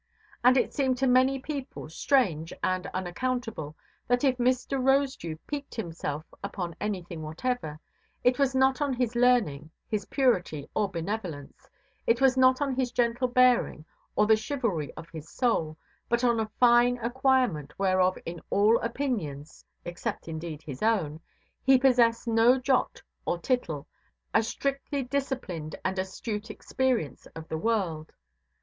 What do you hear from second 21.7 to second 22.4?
possessed